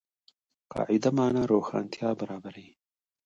[0.71, 2.69] قاعده د مانا روښانتیا برابروي.